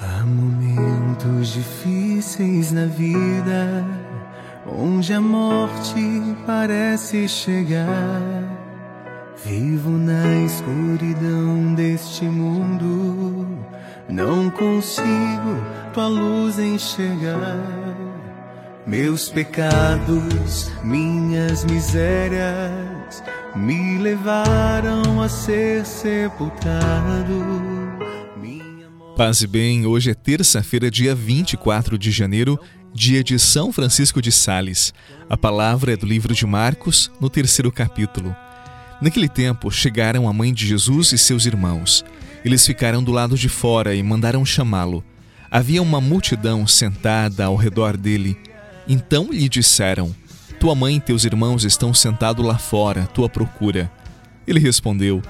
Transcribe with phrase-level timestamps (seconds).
[0.00, 3.84] Há momentos difíceis na vida,
[4.66, 8.60] onde a morte parece chegar.
[9.44, 13.46] Vivo na escuridão deste mundo,
[14.08, 15.56] não consigo
[15.92, 17.58] tua luz enxergar.
[18.86, 23.22] Meus pecados, minhas misérias,
[23.54, 27.79] me levaram a ser sepultado
[29.20, 32.58] Paz e bem, hoje é terça-feira, dia 24 de janeiro,
[32.94, 34.94] dia de São Francisco de Sales.
[35.28, 38.34] A palavra é do livro de Marcos, no terceiro capítulo.
[38.98, 42.02] Naquele tempo, chegaram a mãe de Jesus e seus irmãos.
[42.42, 45.04] Eles ficaram do lado de fora e mandaram chamá-lo.
[45.50, 48.38] Havia uma multidão sentada ao redor dele.
[48.88, 50.16] Então lhe disseram:
[50.58, 53.92] Tua mãe e teus irmãos estão sentados lá fora, tua procura.
[54.46, 55.20] Ele respondeu: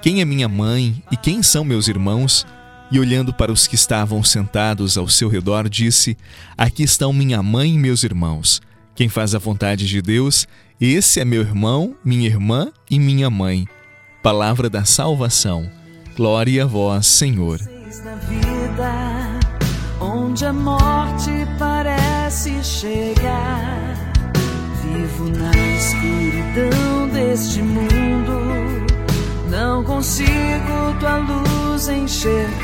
[0.00, 2.46] Quem é minha mãe e quem são meus irmãos?
[2.94, 6.16] E olhando para os que estavam sentados ao seu redor, disse:
[6.56, 8.62] Aqui estão minha mãe e meus irmãos.
[8.94, 10.46] Quem faz a vontade de Deus,
[10.80, 13.66] esse é meu irmão, minha irmã e minha mãe.
[14.22, 15.68] Palavra da salvação.
[16.16, 17.58] Glória a vós, Senhor.
[20.00, 24.12] Onde a morte parece chegar,
[24.84, 28.86] vivo na escuridão deste mundo,
[29.50, 32.63] não consigo tua luz enxergar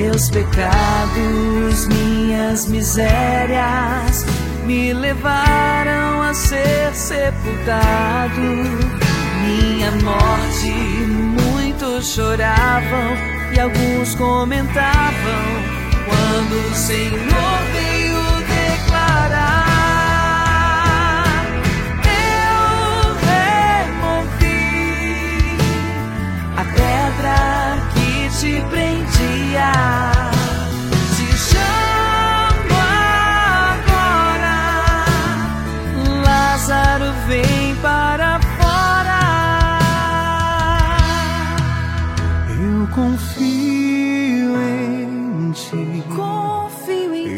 [0.00, 4.26] meus pecados, minhas misérias
[4.66, 8.40] me levaram a ser sepultado.
[9.42, 10.70] Minha morte,
[11.40, 13.16] muitos choravam
[13.54, 15.44] e alguns comentavam
[16.04, 18.05] quando o Senhor veio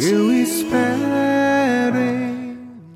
[0.01, 1.03] Eu espero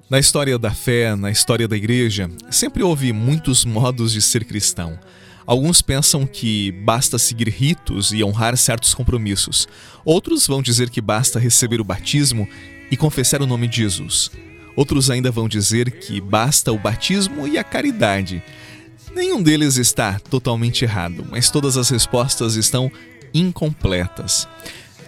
[0.08, 4.96] Na história da fé, na história da igreja, sempre houve muitos modos de ser cristão.
[5.44, 9.66] Alguns pensam que basta seguir ritos e honrar certos compromissos.
[10.04, 12.48] Outros vão dizer que basta receber o batismo
[12.88, 14.30] e confessar o nome de Jesus.
[14.76, 18.42] Outros ainda vão dizer que basta o batismo e a caridade.
[19.12, 22.90] Nenhum deles está totalmente errado, mas todas as respostas estão
[23.34, 24.46] incompletas.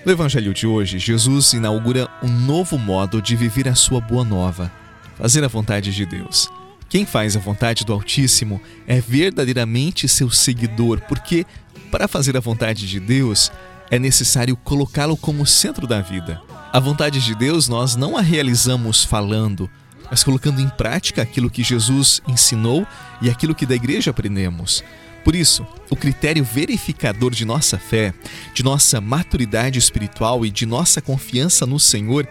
[0.05, 4.71] No Evangelho de hoje, Jesus inaugura um novo modo de viver a sua boa nova,
[5.17, 6.51] fazer a vontade de Deus.
[6.91, 11.47] Quem faz a vontade do Altíssimo é verdadeiramente seu seguidor, porque
[11.91, 13.51] para fazer a vontade de Deus
[13.91, 16.39] é necessário colocá-lo como centro da vida.
[16.71, 19.71] A vontade de Deus nós não a realizamos falando,
[20.11, 22.87] mas colocando em prática aquilo que Jesus ensinou
[23.23, 24.85] e aquilo que da igreja aprendemos.
[25.25, 28.13] Por isso, o critério verificador de nossa fé,
[28.53, 32.29] de nossa maturidade espiritual e de nossa confiança no Senhor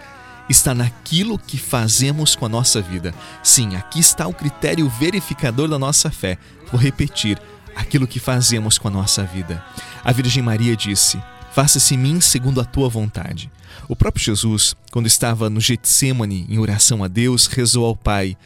[0.48, 3.14] está naquilo que fazemos com a nossa vida.
[3.42, 6.38] Sim, aqui está o critério verificador da nossa fé.
[6.72, 7.42] Vou repetir:
[7.76, 9.64] aquilo que fazemos com a nossa vida.
[10.04, 11.22] A Virgem Maria disse:
[11.52, 13.52] Faça-se em mim segundo a tua vontade.
[13.88, 18.38] O próprio Jesus, quando estava no Getsemane em oração a Deus, rezou ao Pai: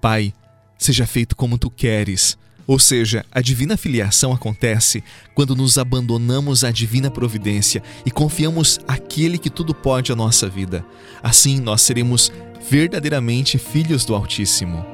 [0.00, 0.32] Pai,
[0.78, 2.36] seja feito como tu queres.
[2.66, 5.04] Ou seja, a divina filiação acontece
[5.34, 10.84] quando nos abandonamos à divina providência e confiamos aquele que tudo pode à nossa vida.
[11.22, 12.32] Assim, nós seremos
[12.68, 14.84] verdadeiramente filhos do Altíssimo.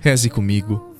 [0.00, 0.94] Reze comigo.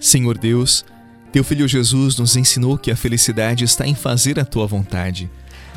[0.00, 0.84] Senhor Deus,
[1.32, 5.30] teu filho Jesus nos ensinou que a felicidade está em fazer a tua vontade.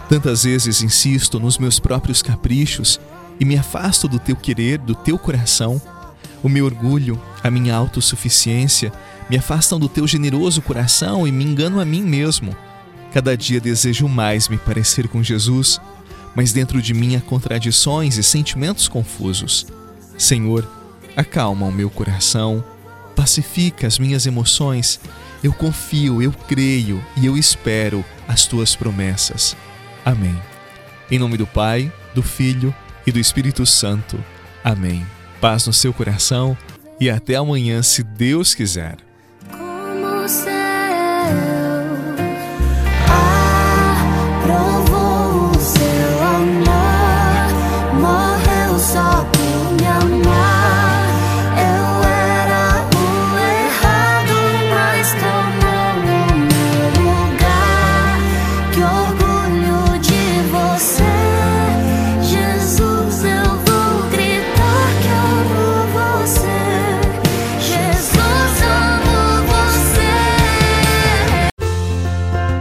[0.10, 3.00] Tantas vezes insisto nos meus próprios caprichos
[3.40, 5.80] e me afasto do teu querer, do teu coração.
[6.42, 8.92] O meu orgulho, a minha autossuficiência
[9.30, 12.56] me afastam do teu generoso coração e me engano a mim mesmo.
[13.14, 15.80] Cada dia desejo mais me parecer com Jesus,
[16.36, 19.68] mas dentro de mim há contradições e sentimentos confusos.
[20.18, 20.68] Senhor,
[21.16, 22.64] acalma o meu coração,
[23.16, 25.00] pacifica as minhas emoções.
[25.44, 29.56] Eu confio, eu creio e eu espero as tuas promessas.
[30.06, 30.40] Amém.
[31.12, 32.74] Em nome do Pai, do Filho
[33.06, 34.24] e do Espírito Santo.
[34.64, 35.06] Amém.
[35.42, 36.58] Paz no seu coração
[37.00, 38.98] e até amanhã, se Deus quiser.